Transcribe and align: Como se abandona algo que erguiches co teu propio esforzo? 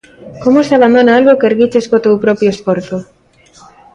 Como 0.43 0.59
se 0.67 0.73
abandona 0.75 1.15
algo 1.19 1.37
que 1.39 1.47
erguiches 1.51 1.87
co 1.89 2.03
teu 2.03 2.15
propio 2.25 2.49
esforzo? 2.55 2.97